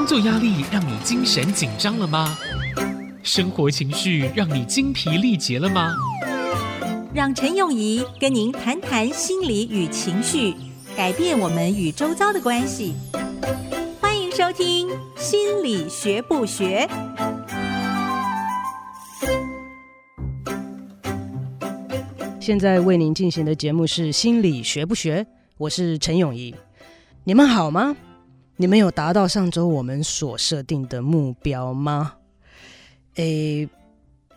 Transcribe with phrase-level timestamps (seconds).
[0.00, 2.34] 工作压力让你精神紧张了吗？
[3.22, 5.94] 生活情绪让你精疲力竭了吗？
[7.12, 10.54] 让陈永仪跟您谈谈心理与情绪，
[10.96, 12.94] 改变我们与周遭的关系。
[14.00, 16.88] 欢迎收听《心理学不学》。
[22.40, 25.24] 现在为您进行的节目是《心理学不学》，
[25.58, 26.54] 我是陈永仪。
[27.24, 27.94] 你们好吗？
[28.60, 32.16] 你们有达到上周我们所设定的目标吗？
[33.14, 33.66] 诶，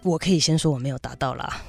[0.02, 1.62] 我可以先说我没有达到啦。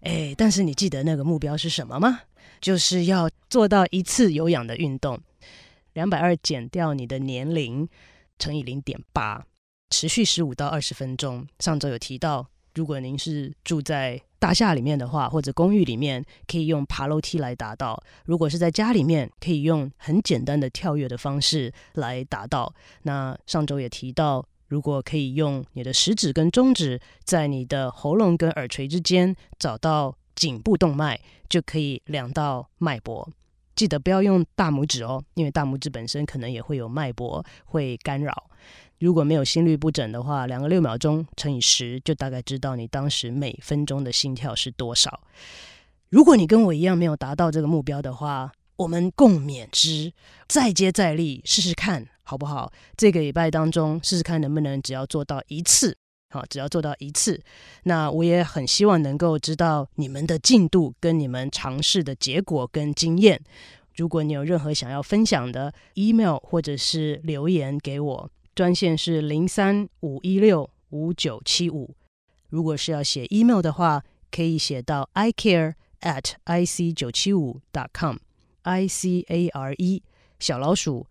[0.00, 2.22] 诶，但是你记得那个目标是什么吗？
[2.60, 5.16] 就是要做到一次有氧的运动，
[5.92, 7.88] 两百二减掉你的年龄
[8.36, 9.46] 乘以零点八，
[9.90, 11.46] 持续十五到二十分钟。
[11.60, 12.44] 上周有提到，
[12.74, 22.74] 如果您是住在大厦里面的话，或者公寓里面，可以用爬楼梯来达到；如果是在家里面，可以用很简单的跳跃的方式来达到。
[23.02, 33.30] 那上周也提到，如果可以用你的食指跟中指在你的喉咙跟耳垂之间找到颈部动脉，就可以量到脉搏。
[33.76, 38.50] 记得不要用大拇指哦，因为大拇指本身可能也会有脉搏会干扰。
[39.02, 45.20] 如果没有心率不整的话，两个六秒钟乘以十，就大概知道你当时每分钟的心跳是多少。
[46.08, 50.12] 如果你跟我一样没有达到这个目标的话，我们共勉之，
[50.46, 52.72] 再接再厉，试试看好不好？
[52.96, 55.96] 这个礼拜当中试试看能不能只要做到一次，
[56.30, 57.42] 好，只要做到一次。
[57.82, 63.40] 那我也很希望能够知道你们的进度跟你们尝试的结果跟经验。
[63.96, 68.30] 如果你有任何想要分享的，email 或者是留言给我。
[68.54, 71.94] 专线是零三五一六五九七五。
[72.48, 78.16] 如果是要写 email 的话，可以写到 i care at i c 九七五 dot com
[78.62, 80.02] i c a r e
[80.38, 81.06] 小老鼠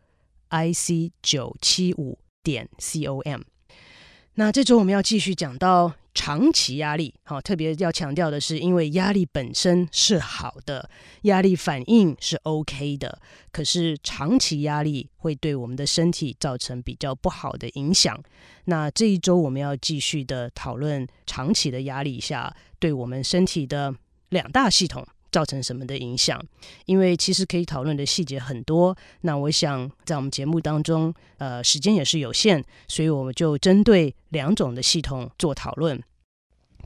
[0.49, 3.41] i c 九七五点 c o m。
[4.35, 5.93] 那这周我们要继续讲到。
[6.13, 10.89] 长期压力，好，特别要强调的是，因为压力本身是好的，
[11.23, 13.19] 压力反应是 OK 的，
[13.51, 18.21] 可是长期压力会对我们的身体造成比较不好的影响。
[18.65, 23.93] 那这一周我们要继续的讨论长期的压力下对我们身体的
[24.29, 26.43] 两大系统造成什么的影响，
[26.85, 28.95] 因为其实可以讨论的细节很多。
[29.21, 36.01] 那我想在我们节目当中，呃，时间也是有限，所以我们就针对两种的系统做讨论。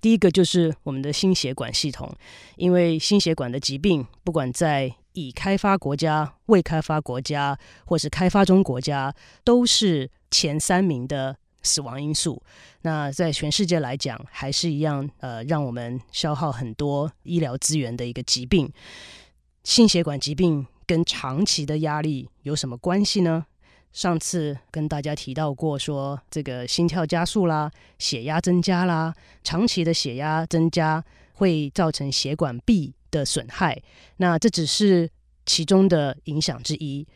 [0.02, 2.16] 第一个就是我们的心血管系统，
[2.58, 11.36] 因为心血管的疾病，不管在已开发国家、未开发国家或是开发中国家，都是前三名的
[11.66, 12.42] 死亡因素。
[12.84, 18.72] 那在全世界来讲，还是一样，呃，让我们消耗很多医疗资源的一个疾病。
[19.64, 23.48] 心血管疾病跟长期的压力有什么关系呢？
[23.92, 31.04] 上次跟大家提到过，说这个心跳加速啦，血压增加啦，长期的血压增加
[31.34, 33.82] 会造成血管壁的损害。
[34.18, 35.10] 那这只是
[35.46, 37.08] 其中的影响之一。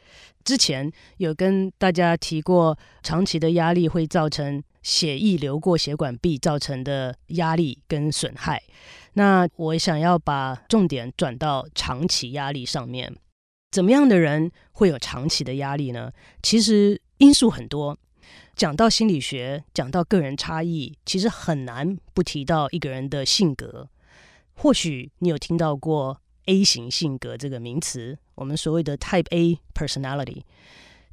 [0.44, 8.64] 之前有跟大家提过，长期的压力会造成血液流过血管壁造成的压力跟损害。
[9.14, 13.16] 那我想要把重点转到长期压力上面。
[13.72, 16.12] 怎么样的人会有长期的压力呢？
[16.42, 17.98] 其实因素很多。
[18.56, 23.90] 讲到心理学，讲到个人差异，其实很难不提到一个人的性格。
[24.56, 26.20] 或许你有听到过
[26.50, 30.42] A 型性格这个名词，我们所谓的 Type A personality。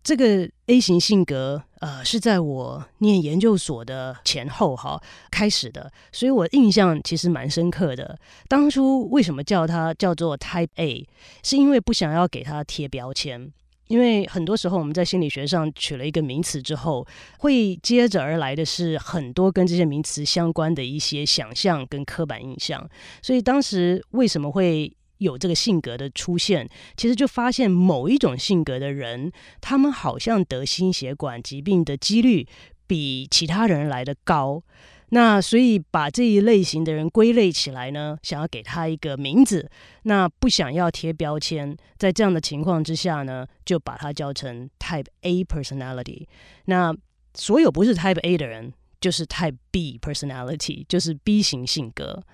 [0.03, 4.99] 这个 A 型性格，呃，是在我念研究所的前后哈
[5.31, 8.19] 开始的，所以我印象其实蛮深刻的。
[8.49, 11.07] 当初为什么叫它叫做 Type A，
[11.43, 13.53] 是因为不想要给它贴标签，
[13.89, 17.07] 因为很多时候我们在心理学上取了一个名词之后，
[17.41, 22.89] 会接着而来的是很多跟这些名词相关的一些想象跟刻板印象，
[23.21, 32.47] 所以当时为什么会有这个性格的出现，其实就发现某一种性格的人，他们好像得心血管疾病的几率
[32.87, 34.63] 比其他人来得高。
[35.11, 39.71] 那所以把这一类型的人归类起来呢，想要给他一个名字，
[40.03, 46.27] 那不想要贴标签，在这样的情况之下呢，就把它叫成 Type A personality。
[46.65, 46.93] 那
[47.35, 52.25] 所有不是 Type A 的人，就是 Type B personality，就是 B 型性格。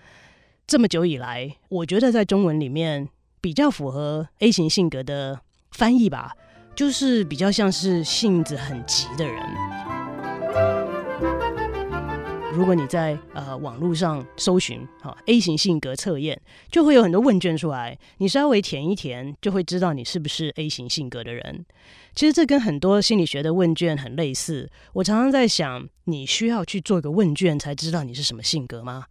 [0.72, 3.06] 这么久以来，我觉得在中文里面
[3.42, 5.38] 比较符合 A 型性格的
[5.72, 6.32] 翻译吧，
[6.74, 9.44] 就是比较像是性子很急的人。
[12.54, 16.40] 如果你在呃网络上搜寻哈 A 型性格测验，
[16.70, 21.66] 就会有很多问卷出来，你稍微填一填，就会知道你是不是 A 型性格的人。
[22.14, 24.70] 其实这跟很多心理学的问卷很类似。
[24.94, 29.04] 我常常在想，你需要去做一个问卷才知道你是什么性格吗？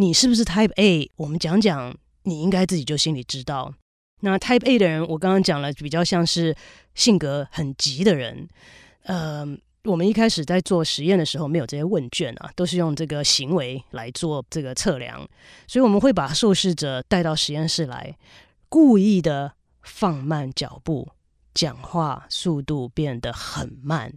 [0.00, 1.10] 你是不是 Type A？
[1.16, 3.74] 我们讲讲，你应该自己就心里知道。
[4.20, 6.56] 那 Type A 的人，我刚刚讲了，比较像是
[6.94, 8.48] 性格很急的人，
[9.02, 9.58] 呃。
[9.84, 15.26] 我们一开始在做实验的时候，没有这些问卷啊，都是用这个行为来做这个测量，
[15.66, 18.14] 所以我们会把受试者带到实验室来，
[18.68, 21.08] 故意的放慢脚步，
[21.54, 24.12] 讲话速度变得很慢，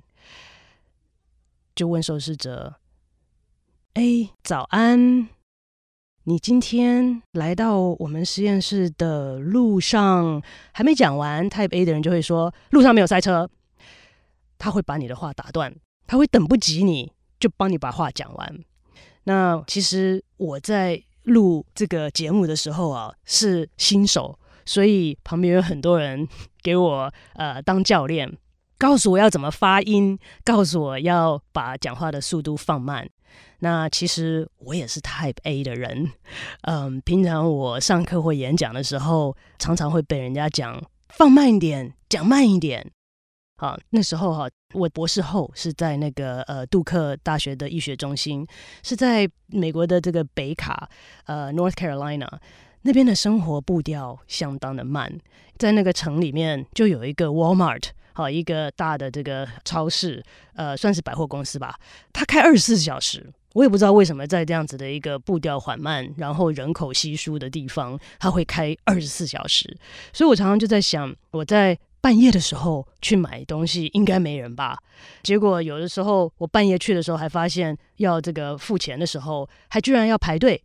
[1.74, 2.76] 就问受试者
[3.94, 5.30] ：“哎，早安，
[6.26, 10.40] 你今天来到我们实验室的路上
[10.72, 13.50] 还没讲完，Type A 的人就会说路上没有塞车。”
[14.60, 15.74] 他会把你的话打断，
[16.06, 18.60] 他会等不及你就帮你把话讲完。
[19.24, 26.28] 那其实我在录这个节目的时候啊，是新手，所以旁边有很多人
[26.62, 28.38] 给我呃当教练，
[28.78, 33.10] 告诉我要怎么发音，告诉我要把讲话的速度放慢。
[33.60, 36.12] 那其实我也是 Type A 的人，
[36.62, 42.92] 嗯，平常我上课或演讲的时候，常常会被人家讲放慢一点，讲慢一点。
[43.58, 48.44] 啊，那时候哈，我博士后是在那个呃杜克大学的医学中心，
[48.82, 50.90] 是在美国的这个北卡
[51.26, 52.28] 呃 North Carolina
[52.82, 55.16] 那边的生活步调相当的慢，
[55.60, 60.24] 在那个城里面就有一个 Walmart，好一个大的这个超市，
[60.56, 61.76] 呃算是百货公司吧，
[62.14, 69.78] 它开二十四小时，我也不知道为什么在这样子的一个步调缓慢，然后人口稀疏的地方，它会开二十四小时，
[70.14, 71.78] 所以我常常就在想，我在。
[72.04, 74.76] 半夜的时候去买东西，应该没人吧？
[75.22, 80.64] 结果有的时候我半夜去的时候，还发现要这个付钱的时候，还居然要排队。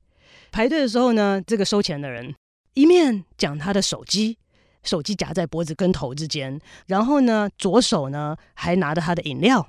[0.51, 2.35] 排队的时候呢，这个收钱的人
[2.73, 4.39] 一面讲他的手机，
[4.87, 9.69] 手机夹在脖子跟头之间，然后呢，左手呢还拿着他的饮料，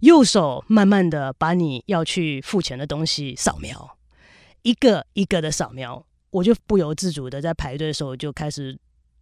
[0.00, 3.96] 右手慢慢的把你要去付钱的东西扫描，
[4.62, 8.78] 一个一个的扫描，我就不由自主的在排队的时候就开始。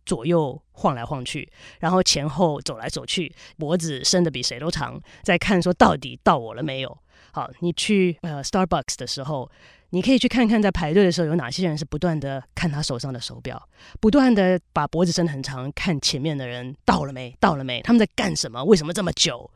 [0.07, 1.51] 左右晃来晃去，
[1.81, 6.99] 然后前后走来走去，脖子伸得比谁都长，在看说到底到我了没有？
[7.33, 9.51] 好，你去呃 Starbucks 的时候，
[9.95, 13.69] 你可以去看看在排队的时候有哪些人是不断的看他手上的手表，
[14.01, 17.33] 不断的把脖子伸很长，看前面的人到了没？
[17.39, 17.81] 到了没？
[17.83, 18.65] 他们在干什么？
[18.65, 19.49] 为什么这么久？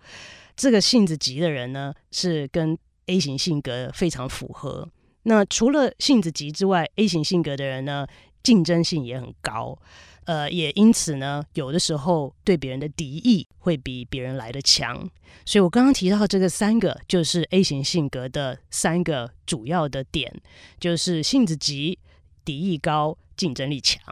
[0.56, 4.88] 这个性子急的人呢，是跟 A 型性格非常符合。
[5.24, 8.06] 那除了性子急之外，A 型性格的人呢，
[8.42, 9.78] 竞争性也很高。
[10.24, 15.08] 呃，也因此呢，有的时候对别人的敌意会比别人来得强。
[15.46, 20.30] 所以我刚刚提到这个三个，就是 A 型性格的三个主要的点，
[20.78, 21.98] 就是性子急、
[22.44, 24.02] 敌意高、竞争力强。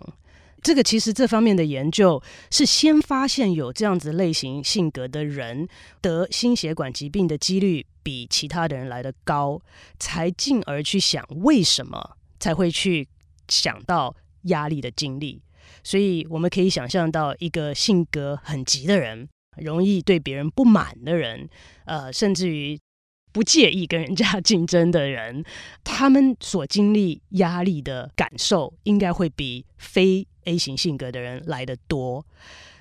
[0.63, 2.21] 这个其实这方面的研究
[2.51, 5.69] 是先发现有这样子类型性格的人
[6.01, 9.61] 得心血管疾病的几率比其他的人来得高，
[9.99, 13.07] 才进而去想为什么才会去
[13.49, 15.43] 想到压力的经历。
[15.83, 21.49] 所以我们可以想象到，一个性格很急的人，容易对别人不满的人，
[21.85, 22.79] 呃，甚至于
[23.33, 25.45] 不介意跟人家 竞争的人，
[25.85, 32.25] 他们所经历压力的感受，应该会比非 A 型性格的人来得多。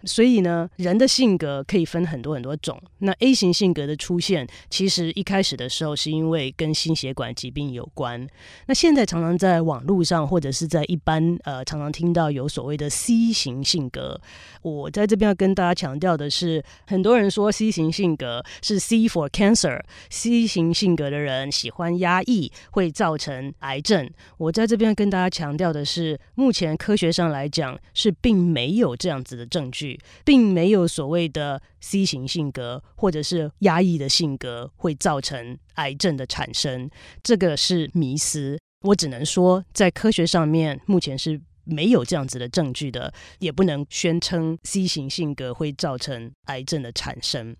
[0.05, 2.81] 所以呢，人的性格可以分很多很多种。
[2.99, 8.27] 那 A 型性格的出现，其实一开始的时候是因为跟心血管疾病有关。
[8.67, 14.19] 那现在常常在网络上或者是在一般呃，常常听到有所谓的 C 型性格。
[14.61, 24.09] 我在这边要跟大家强调的是，很多人说 C 型性格是 C for cancer，C 型性格的人喜欢压抑，会造成癌症。
[24.37, 29.94] 我在这边要跟大家强调的是，目前科学上来讲是并没有这样子的证据。
[30.23, 36.89] 并没有所谓的 C 型性格或者是压抑的性格会造成癌症的产生，
[37.23, 38.57] 这个是迷思。
[38.81, 47.55] 我只能说，在科学上面目前是没有这样子的证据的，也不能宣称 C 型性格会造成癌症的产生。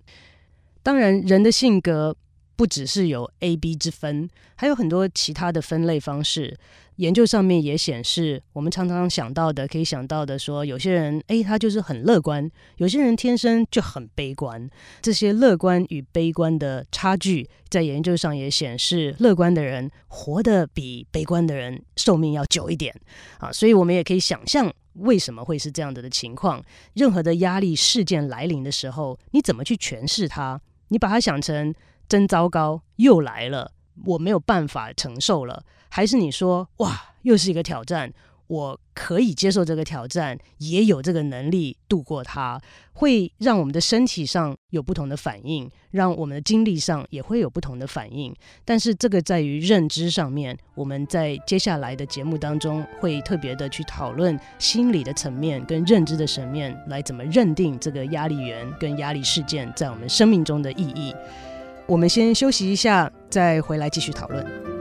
[0.83, 2.15] 当然，人的性格
[2.55, 6.57] 不只是有 A、B 之分，还有很多其他的分类方式。
[6.97, 14.69] 研究上面也显示，我们常常想到的，可以想到的说，有些人，诶，他就是很乐观；有些人天生就很悲观。
[15.01, 22.95] 这些乐观与悲观的差距，在研究上也显示，乐观的人活得比悲观的人寿命要久一点。
[23.39, 26.63] 啊，所以我们也可以想象，为什么会是这样子的情况？
[26.93, 30.61] 任何的压力事件来临的时候，你怎么去诠释它？
[30.87, 31.75] 你把它想成
[32.07, 33.71] 真糟糕，又来了。
[34.05, 38.11] 我没有办法承受了，还是你说哇，又是一个挑战？
[38.47, 42.61] 我可以接受这个挑战，也有这个能力度过它，
[42.93, 48.31] 会让我们的身体上有不同的反应，让我们的精力上也会有不同的反应。
[48.63, 61.15] 但是这个在于认知上面，我们在接下来的节目当中会特别的去讨论心理的层面跟认知的层面，来怎么认定这个压力源跟压力事件在我们生命中的意义。
[61.87, 64.74] 我们先休息一下，再回来继续讨论。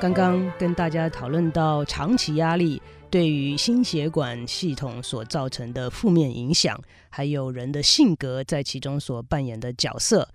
[0.00, 2.80] 刚刚跟大家讨论到长期压力
[3.10, 6.80] 对于心血管系统所造成的负面影响，
[7.10, 10.26] 还有人的性格在其中所扮演的角色。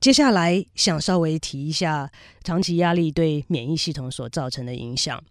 [0.00, 2.10] 接下来想稍微提一下
[2.42, 5.22] 长期压力对免疫系统所造成的影响。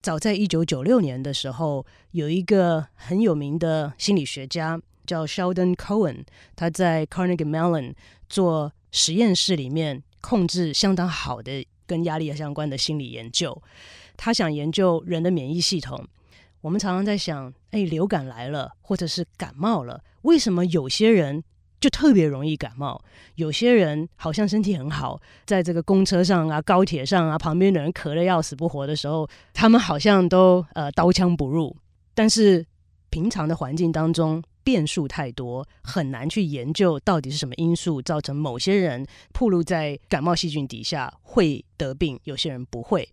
[0.00, 6.24] 早在一九九六年的时候，有一个很有名的心理学家叫 Sheldon Cohen，
[6.56, 7.92] 他在 Carnegie Mellon
[8.30, 11.66] 做实验室里面控制相当好的。
[11.86, 13.62] 跟压力相关的心理研究，
[14.16, 16.06] 他想研究人的免疫系统。
[16.60, 21.44] 我们常常在想，哎，流感来了，或者是感冒了，为什么有些人
[21.78, 23.02] 就特别容易感冒？
[23.34, 31.76] 有些人好像身体很好，在这个公车上啊、高铁上啊，旁边的人咳得要死不活的时候，他们好像都呃刀枪不入。
[32.14, 32.64] 但是
[33.10, 43.08] 平常的环境当中，变数太多，很难去研究到底是什么因素造成某些人暴露在感冒细菌底下会得病，有些人不会。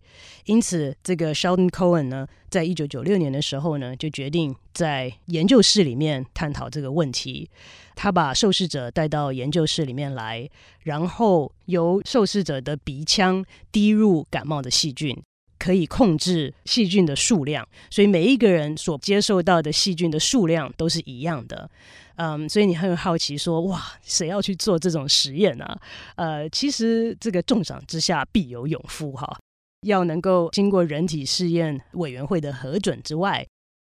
[0.46, 7.48] 因此，这个 Sheldon Cohen 呢，在一九九六年的时候呢，就决定在研究室里面探讨这个问题。
[7.94, 10.48] 他把受试者带到研究室里面来，
[10.80, 15.14] 然后由受试者的鼻腔滴入感冒的细菌。
[15.62, 21.70] 可以控制细菌的数量，所以每一个人所接受到的细菌的数量都是一样的。
[22.16, 25.64] 嗯，所以你很好奇说，哇，谁要去做这种实验呢？
[26.16, 29.38] 呃，其实这个重赏之下必有勇夫哈，
[29.86, 33.46] 要能够经过人体试验委员会的核准之外。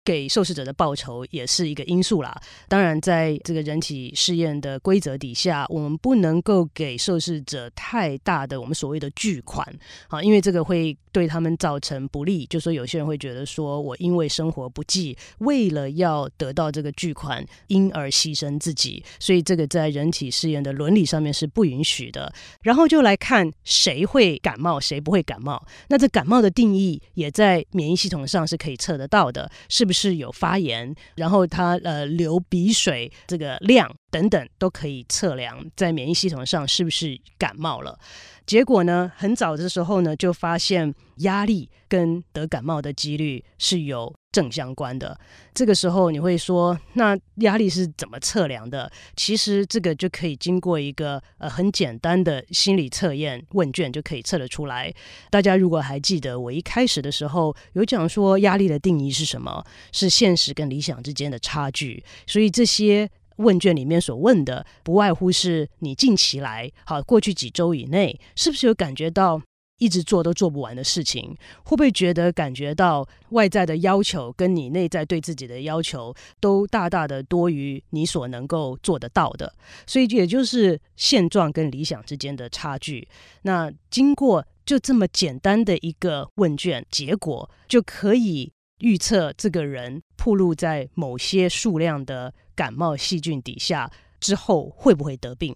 [0.07, 2.41] 给受试者的报酬也是一个因素啦。
[2.69, 9.67] 当然，在这个人体试验的规则底下，我们不能够给受试者太大的我们所谓的巨款
[10.07, 12.47] 啊，因为这个会对他们造成不利。
[12.47, 22.33] 就说有些人会觉得说，我因为生活不济，为了要得到这个巨款，因而牺牲自己，所以这个在人体试验的伦理上面是不允许的。
[22.63, 25.61] 然后就来看谁会感冒，谁不会感冒。
[25.89, 29.96] 那这感冒的定义也在免疫系统上是可以测得到的，是不是？
[29.97, 37.99] 是有发炎，然后他呃流鼻水这个量等等都可以测量，在免疫系统上是不是感冒了？
[38.45, 45.19] 结果呢，很早的时候呢，就发现压力跟得感冒的几率是有正相关的。
[45.55, 48.93] 这个时候你会说，那压力是怎么测量的？
[49.17, 54.93] 其实这个就可以经过一个呃很简单的心理测验问卷就可以测得出来。
[55.31, 59.65] 大家如果还记得我一开始的时候有讲说，压力的定义是什么？
[59.91, 62.05] 是现实跟理想之间的差距。
[62.27, 63.09] 所以这些。
[63.37, 69.43] 问卷里面所问的，不外乎是你近期来，好，过去几周以内，是不是有感觉到
[69.79, 71.35] 一直做都做不完的事情？
[71.65, 79.53] 会不会觉得感觉到外在的要求跟你内在对自己的要求都大大的多于你所能够做得到的？
[79.87, 83.07] 所以也就是现状跟理想之间的差距。
[83.43, 92.33] 那经过就这么简单的一个问卷结果，就可以预测这个人暴露在某些数量的。
[92.57, 95.55] 感冒细菌底下之后会不会得病？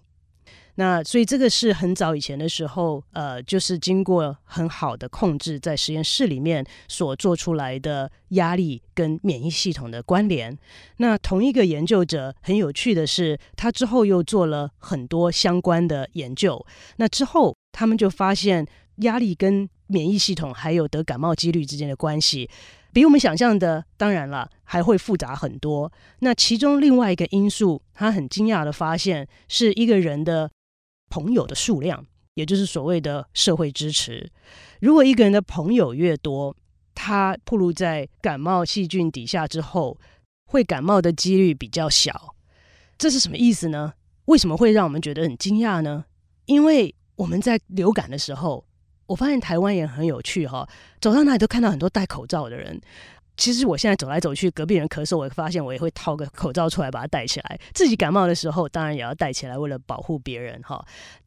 [0.75, 10.57] 那所以这个是很早以前的时候，呃，就是经过很好的控制，在实验室里面所做出来的压力跟免疫系统的关联。
[10.97, 16.65] 那同一个研究者很有趣的是，他之后又做了很多相关的研究。
[16.97, 18.65] 那之后他们就发现
[18.97, 22.49] 压力跟免疫系统还有得感冒几率之间的关系。
[22.93, 25.89] 比我们想象的，当然了，还会复杂很多。
[26.19, 30.51] 那其中另外一个因素，他很惊讶的发现，是一个人的
[31.11, 32.03] 朋友的数量，
[32.33, 34.31] 也就是所谓的社会支持。
[34.79, 36.55] 如果一个人的朋友越多，
[36.95, 39.99] 他暴露在感冒细菌底下之后，
[40.45, 42.33] 会感冒的几率比较小。
[42.97, 43.93] 这是什么意思呢？
[44.25, 46.05] 为什么会让我们觉得很惊讶呢？
[46.45, 48.65] 因为我们在流感的时候，
[49.07, 50.47] 我发现台湾也很有趣。
[50.47, 50.67] 哈，
[51.01, 52.79] 走到哪里都看到很多戴口罩的人。
[53.37, 57.59] 其实我现在走来走去，隔壁人咳嗽，我发现我也会套个口罩出来把它戴起来。
[57.73, 60.83] 自己感冒的时候，当然也要戴起来，为了保护别人哈。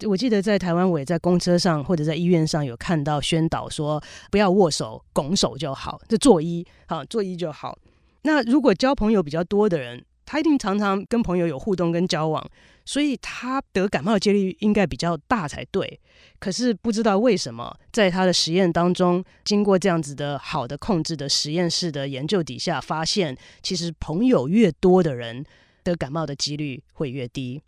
[0.06, 7.76] 我记得在台湾，我也在公车上或者在医院上有看到宣导说，不要握手，拱手就好，就作揖，好，作揖就好。
[8.22, 12.44] 那如果交朋友比较多的人，他一定常常跟朋友有互动跟交往，
[12.84, 16.00] 所以他得感冒的几率应该比较大才对。
[16.40, 25.44] 可是不知道为什么，在他的实验当中，经过这样子的好的控制的实验室的研究底下，发现其实朋友越多的人
[25.84, 27.62] 得感冒的几率会越低。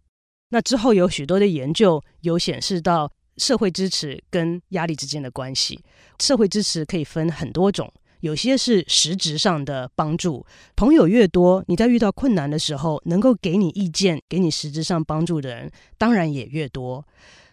[0.48, 5.78] 那之后有许多的研究有显示到社会支持跟压力之间的关系。
[6.18, 7.88] 社会支持可以分很多种。
[8.26, 17.06] 有些是实质上的帮助，朋友越多，你在遇到困难的时候，能够给你意见、给你实质上帮助的人，当然也越多。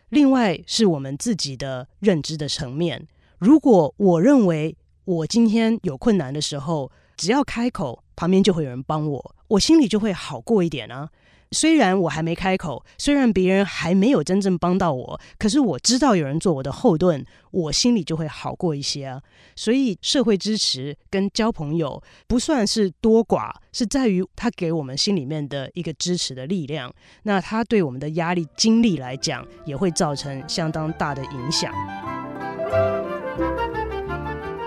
[0.10, 4.76] 另外是我们自己的认知的层面，如果我认为
[5.06, 11.08] 我今天有困难的时候，只要开口，旁边就会有人帮我，我心里就会好过一点啊。
[11.54, 19.22] 虽然我还没开口，虽然别人还没有真正帮到我，可是我知道有人做我的后盾，我心里就会好过一些啊。
[19.56, 26.92] 所以社会支持跟交朋友不算是多寡，是在于他给我们心里面的一个支持的力量。
[27.24, 31.72] 那他对我们的压力、精力来讲，也会造成相当大的影响。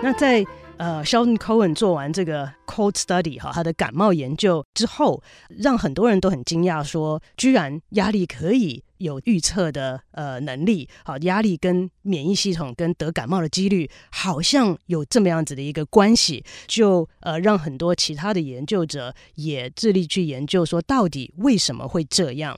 [0.01, 0.45] 那在。
[0.79, 2.47] 呃，Sheldon Cohen 做完这个
[2.77, 22.57] cold study 哈，他的感冒研究之后，让很多人都很惊讶，说居然压力可以有预测的呃能力，好，压力跟免疫系统跟得感冒的几率好像有这么样子的一个关系，就呃让很多其他的研究者也致力去研究说到底为什么会这样。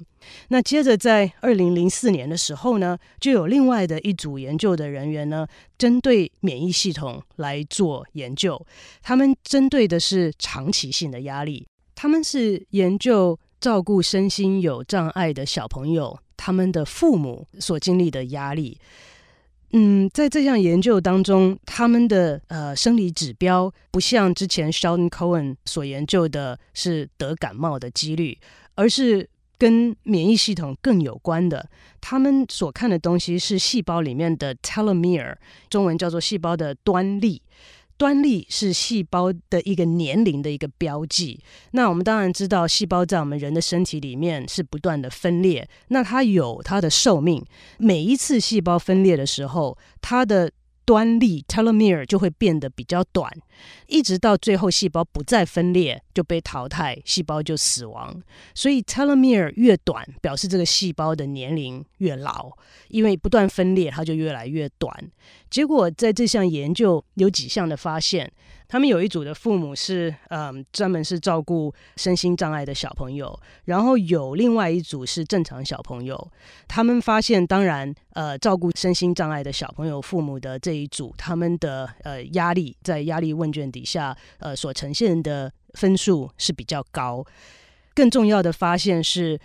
[0.50, 8.66] 那接着在二零零四年的时候呢，就有另外的一组研究的人员呢，针对免疫系统来做研究，
[9.02, 11.66] 他们针对的是长期性的压力，
[11.96, 16.20] 他们是研究照顾身心有障碍的小朋友。
[16.42, 18.80] 他们的父母所经历的压力，
[19.74, 28.38] 嗯，在这项研究当中，他们的呃生理指标不像之前 Sheldon Cohen 所研究的是得感冒的几率，
[28.76, 31.70] 而是跟免疫系统更有关的。
[32.00, 35.36] 他们所看的东西是细胞里面的 telomere，
[35.70, 37.42] 中文叫做细胞的端粒。
[38.00, 41.38] 端粒是细胞的一个年龄的一个标记。
[41.72, 47.46] 那我们当然知道，细胞在我们人的身体里面是不断的分裂，那它有它的寿命。
[47.78, 50.50] 每一次细胞分裂的时候，它的
[50.86, 53.30] 端粒 telomere 就会变得比较短，
[53.88, 58.22] 一直到最后细胞不再分裂就被淘汰，细胞就死亡。
[58.54, 62.52] 所以 telomere 越短，表示这个细胞的年龄越老，
[62.90, 64.94] 因为不断分裂，它就越来越短。
[65.50, 68.32] 结果在这项研究有几项的发现。
[68.72, 76.32] 他们有一组的父母是，嗯，专门是照顾身心障碍的小朋友，然后有另外一组是正常小朋友。
[76.68, 87.26] 他们发现，当然，呃，照顾身心障碍的小朋友父母的这一组，他们的呃压力在压力问卷底下，呃，所呈现的分数是比较高。
[87.94, 89.40] 更重要的发现是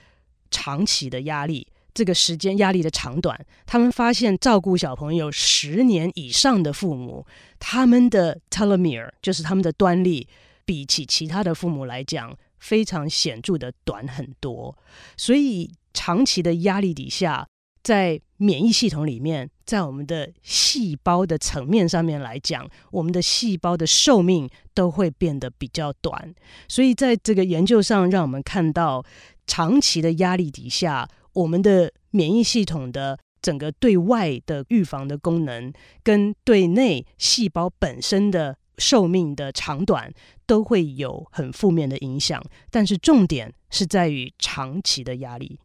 [0.50, 1.66] 长期的压力。
[1.92, 7.24] 这个时间压力的长短，他们发现照顾小朋友十年以上的父母，
[7.60, 10.26] 他们的 telomere 就是他们的端粒，
[10.64, 14.76] 比起其他的父母来讲，非常显著的短很多。
[15.16, 17.46] 所以长期的压力底下，
[17.84, 26.34] 在免疫系统里面，在我们的细胞的层面上面来讲，我们的细胞的寿命都会变得比较短。
[26.68, 29.04] 所以在这个研究上，让我们看到
[29.46, 31.08] 长期的压力底下。
[31.34, 35.72] 我们的免疫系统的整个对外的预防的功能，
[36.04, 40.12] 跟对内细胞本身的寿命的长短，
[40.46, 42.40] 都会有很负面的影响。
[42.70, 45.58] 但是重点是在于长期的压力。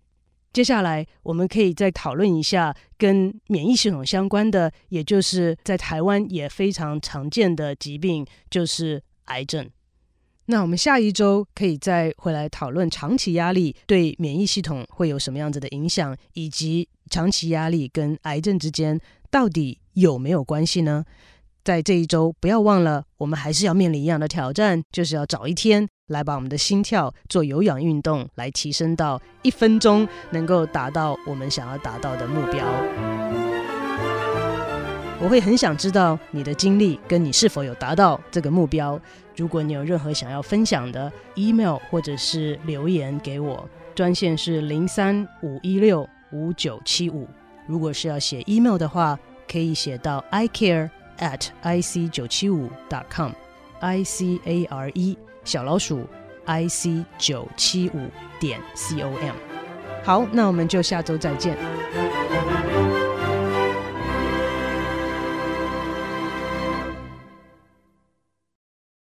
[0.51, 9.69] 接下来我们可以再讨论一下跟免疫系统相关的，也就是在台湾也非常常见的疾病，就是癌症。
[10.45, 21.05] 那我们下一周可以再回来讨论长期压力对免疫系统会有什么样子的影响，以及长期压力跟癌症之间到底有没有关系呢？
[21.63, 32.65] 在这一周，不要忘了，我们还是要面临一样的挑战，就是要找一天来把我们的心跳做有氧运动，来提升到一分钟能够达到我们想要达到的目标。
[35.21, 38.99] 我会很想知道你的经历跟你是否有达到这个目标。
[39.35, 47.27] 如果你有任何想要分享的，email 或者是留言给我，专线是零三五一六五九七五。
[47.67, 53.31] 如果是要写 email 的话，可以写到 i care at ic 九七五 dot com。
[53.81, 56.05] i c a r e 小老鼠
[56.45, 59.35] i c 九七五点 c o m。
[60.03, 61.57] 好，那我们就下周再见。